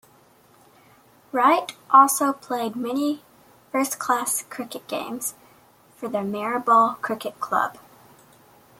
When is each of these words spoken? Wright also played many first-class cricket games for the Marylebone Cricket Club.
Wright 1.31 1.73
also 1.91 2.33
played 2.33 2.75
many 2.75 3.21
first-class 3.71 4.41
cricket 4.49 4.87
games 4.87 5.35
for 5.95 6.09
the 6.09 6.23
Marylebone 6.23 6.95
Cricket 7.03 7.39
Club. 7.39 7.77